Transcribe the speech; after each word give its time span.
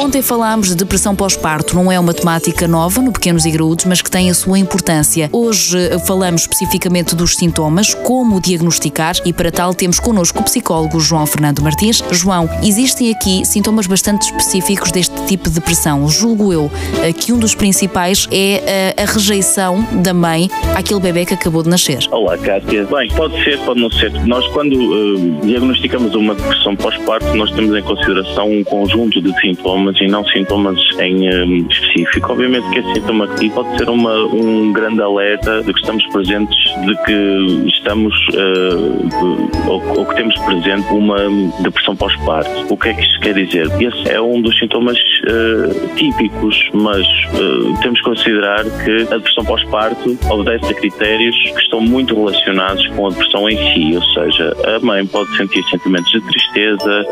Ontem 0.00 0.22
falámos 0.22 0.70
de 0.70 0.76
depressão 0.76 1.14
pós-parto, 1.14 1.76
não 1.76 1.92
é 1.92 2.00
uma 2.00 2.14
temática 2.14 2.66
nova 2.66 3.02
no 3.02 3.12
Pequenos 3.12 3.44
e 3.44 3.50
Graúdos, 3.50 3.84
mas 3.84 4.00
que 4.00 4.10
tem 4.10 4.30
a 4.30 4.34
sua 4.34 4.58
importância. 4.58 5.28
Hoje 5.30 5.76
eh, 5.76 5.98
falamos 5.98 6.40
especificamente 6.40 7.14
dos 7.14 7.36
sintomas, 7.36 7.92
como 7.92 8.40
diagnosticar, 8.40 9.16
e 9.26 9.32
para 9.34 9.52
tal 9.52 9.74
temos 9.74 10.00
connosco 10.00 10.40
o 10.40 10.42
psicólogo 10.42 10.98
João 10.98 11.26
Fernando 11.26 11.60
Martins. 11.60 12.02
João, 12.12 12.48
existem 12.62 13.10
aqui 13.10 13.44
sintomas 13.44 13.86
bastante 13.86 14.22
específicos 14.22 14.90
deste 14.90 15.14
tipo 15.26 15.50
de 15.50 15.56
depressão. 15.56 16.08
Julgo 16.08 16.50
eu 16.50 16.70
eh, 17.02 17.12
que 17.12 17.30
um 17.30 17.38
dos 17.38 17.54
principais 17.54 18.26
é 18.32 18.94
a, 18.96 19.02
eh, 19.02 19.02
a 19.02 19.04
rejeição 19.04 19.86
da 20.02 20.14
mãe 20.14 20.48
àquele 20.74 21.00
bebê 21.00 21.26
que 21.26 21.34
acabou 21.34 21.62
de 21.62 21.68
nascer. 21.68 21.98
Olá, 22.10 22.38
Cátia. 22.38 22.86
Bem, 22.86 23.10
pode 23.10 23.44
ser, 23.44 23.58
pode 23.66 23.78
não 23.78 23.90
ser. 23.90 24.10
Nós, 24.26 24.46
quando 24.48 24.72
uh, 24.72 25.40
diagnosticamos 25.44 26.14
uma 26.14 26.34
depressão 26.34 26.74
pós-parto, 26.74 27.34
nós 27.34 27.50
temos 27.50 27.76
em 27.76 27.82
consideração 27.82 28.50
um 28.50 28.64
conjunto 28.64 29.20
de 29.20 29.38
sintomas 29.42 29.89
sintomas 29.98 30.00
e 30.00 30.06
não 30.06 30.24
sintomas 30.26 30.80
em 30.98 31.28
um, 31.28 31.66
específico. 31.68 32.32
Obviamente 32.32 32.68
que 32.70 32.78
esse 32.80 32.94
sintoma 32.94 33.24
aqui 33.24 33.50
pode 33.50 33.76
ser 33.78 33.88
uma, 33.88 34.14
um 34.26 34.72
grande 34.72 35.02
alerta 35.02 35.62
de 35.62 35.72
que 35.72 35.80
estamos 35.80 36.06
presentes, 36.08 36.56
de 36.84 37.04
que 37.04 37.68
estamos 37.68 38.14
uh, 38.28 39.68
ou, 39.68 39.98
ou, 39.98 40.06
que 40.06 40.16
temos 40.16 40.38
presente 40.40 40.86
uma 40.92 41.16
depressão 41.62 41.96
pós-parto. 41.96 42.72
O 42.72 42.76
que 42.76 42.88
é 42.90 42.94
que 42.94 43.02
isto 43.02 43.20
quer 43.20 43.34
dizer? 43.34 43.66
Esse 43.80 44.10
é 44.10 44.20
um 44.20 44.40
dos 44.40 44.56
sintomas 44.58 44.98
uh, 44.98 45.96
típicos, 45.96 46.70
mas 46.72 47.06
uh, 47.34 47.80
temos 47.80 47.98
que 48.00 48.04
considerar 48.04 48.64
que 48.64 49.02
a 49.12 49.16
depressão 49.16 49.44
pós-parto 49.44 50.18
obedece 50.30 50.72
a 50.72 50.74
critérios 50.74 51.36
que 51.36 51.62
estão 51.62 51.80
muito 51.80 52.14
relacionados 52.14 52.86
com 52.88 53.06
a 53.06 53.10
depressão 53.10 53.48
em 53.48 53.56
si, 53.56 53.96
ou 53.96 54.02
seja, 54.02 54.56
a 54.76 54.84
mãe 54.84 55.04
pode 55.06 55.34
sentir 55.36 55.62
sentimentos 55.64 56.10
de 56.10 56.20
tristeza, 56.20 57.04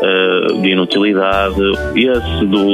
de 0.61 0.69
inutilidade, 0.69 1.59
esse 1.95 2.45
do 2.45 2.68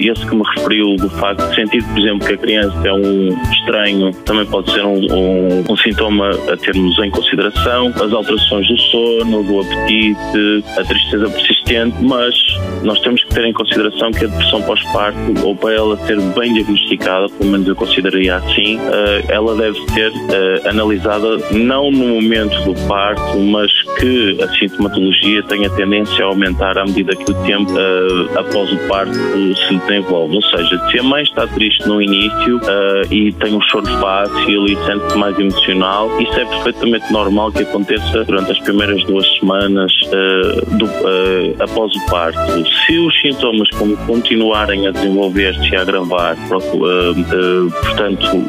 esse 0.00 0.26
que 0.26 0.34
me 0.34 0.42
referiu 0.54 0.96
do 0.96 1.10
facto 1.10 1.48
de 1.48 1.54
sentir, 1.54 1.82
por 1.84 1.98
exemplo, 1.98 2.26
que 2.26 2.34
a 2.34 2.36
criança 2.36 2.88
é 2.88 2.92
um 2.92 3.28
estranho, 3.52 4.12
também 4.24 4.46
pode 4.46 4.70
ser 4.72 4.84
um, 4.84 4.98
um, 5.12 5.64
um 5.68 5.76
sintoma 5.76 6.30
a 6.30 6.56
termos 6.56 6.98
em 6.98 7.10
consideração. 7.10 7.88
As 7.88 8.12
alterações 8.12 8.66
do 8.68 8.78
sono, 8.78 9.42
do 9.42 9.60
apetite, 9.60 10.64
a 10.78 10.84
tristeza 10.84 11.28
persistente, 11.28 11.96
mas 12.02 12.34
nós 12.82 13.00
temos 13.00 13.22
que 13.24 13.34
ter 13.34 13.44
em 13.44 13.52
consideração 13.52 14.10
que 14.12 14.24
a 14.24 14.28
depressão 14.28 14.62
pós-parto, 14.62 15.18
ou 15.44 15.54
para 15.54 15.74
ela 15.74 15.96
ser 16.06 16.20
bem 16.20 16.54
diagnosticada, 16.54 17.28
pelo 17.28 17.50
menos 17.50 17.66
eu 17.66 17.74
consideraria 17.74 18.36
assim, 18.36 18.78
eh, 18.78 19.24
ela 19.28 19.56
deve 19.56 19.78
ser 19.90 20.12
eh, 20.32 20.68
analisada 20.68 21.38
não 21.50 21.90
no 21.90 22.20
momento 22.20 22.56
do 22.64 22.74
parto, 22.86 23.38
mas 23.38 23.70
que 23.98 24.36
a 24.42 24.48
sintomatologia 24.48 25.42
tenha 25.44 25.68
tendência 25.70 26.24
a 26.24 26.28
aumentar 26.28 26.78
à 26.78 26.84
medida 26.84 27.14
que 27.16 27.30
o 27.30 27.34
tempo 27.44 27.72
eh, 27.76 28.38
após 28.38 28.72
o 28.72 28.78
parto 28.88 29.14
se 29.14 29.76
desenvolve. 29.76 30.36
Ou 30.36 30.42
seja, 30.42 30.90
se 30.90 30.98
a 30.98 31.02
mãe 31.02 31.22
está 31.22 31.46
triste 31.46 31.86
no 31.86 32.00
início 32.00 32.58
uh, 32.58 33.12
e 33.12 33.32
tem 33.32 33.54
um 33.54 33.60
choro 33.62 33.86
fácil 34.00 34.66
e 34.66 34.76
sente-se 34.84 35.18
mais 35.18 35.38
emocional, 35.38 36.20
isso 36.20 36.38
é 36.38 36.44
perfeitamente 36.44 37.12
normal 37.12 37.52
que 37.52 37.62
aconteça 37.62 38.24
durante 38.24 38.52
as 38.52 38.58
primeiras 38.60 39.02
duas 39.04 39.26
semanas 39.38 39.92
uh, 40.06 40.76
do, 40.76 40.86
uh, 40.86 41.62
após 41.62 41.94
o 41.94 42.06
parto. 42.06 42.38
Se 42.86 42.98
os 42.98 43.20
sintomas 43.20 43.68
continuarem 44.06 44.86
a 44.86 44.90
desenvolver-se 44.90 45.68
e 45.68 45.76
a 45.76 45.82
agravar, 45.82 46.36
portanto, 46.48 47.26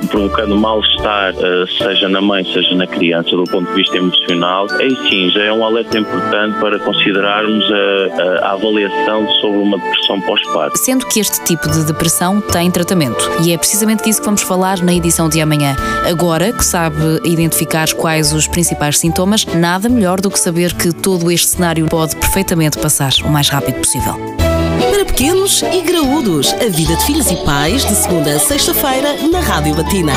provocando 0.09 0.57
mal-estar, 0.57 1.33
seja 1.77 2.09
na 2.09 2.21
mãe, 2.21 2.43
seja 2.45 2.75
na 2.75 2.87
criança, 2.87 3.31
do 3.31 3.43
ponto 3.45 3.67
de 3.69 3.75
vista 3.75 3.97
emocional, 3.97 4.67
aí 4.79 4.95
sim 5.09 5.29
já 5.31 5.43
é 5.43 5.53
um 5.53 5.65
alerta 5.65 5.97
importante 5.97 6.59
para 6.59 6.79
considerarmos 6.79 7.65
a, 7.71 8.45
a 8.45 8.51
avaliação 8.53 9.27
sobre 9.41 9.57
uma 9.57 9.77
depressão 9.77 10.21
pós-parto. 10.27 10.77
Sendo 10.77 11.07
que 11.07 11.19
este 11.19 11.43
tipo 11.45 11.67
de 11.71 11.85
depressão 11.85 12.39
tem 12.41 12.69
tratamento. 12.69 13.17
E 13.43 13.53
é 13.53 13.57
precisamente 13.57 14.03
disso 14.03 14.19
que 14.19 14.25
vamos 14.25 14.41
falar 14.41 14.79
na 14.83 14.93
edição 14.93 15.29
de 15.29 15.41
amanhã. 15.41 15.75
Agora 16.07 16.51
que 16.51 16.63
sabe 16.63 17.21
identificar 17.23 17.91
quais 17.93 18.33
os 18.33 18.45
principais 18.45 18.99
sintomas, 18.99 19.45
nada 19.45 19.89
melhor 19.89 20.19
do 20.21 20.29
que 20.29 20.39
saber 20.39 20.73
que 20.75 20.91
todo 20.91 21.31
este 21.31 21.47
cenário 21.47 21.87
pode 21.87 22.15
perfeitamente 22.17 22.77
passar 22.77 23.13
o 23.23 23.29
mais 23.29 23.49
rápido 23.49 23.79
possível. 23.79 24.13
Para 24.91 25.05
pequenos 25.05 25.63
e 25.63 25.81
graúdos, 25.81 26.53
a 26.53 26.69
vida 26.69 26.95
de 26.95 27.05
filhos 27.05 27.31
e 27.31 27.35
pais, 27.37 27.85
de 27.85 27.95
segunda 27.95 28.35
a 28.35 28.39
sexta-feira, 28.39 29.15
na 29.31 29.39
Rádio 29.39 29.75
Latina. 29.75 30.13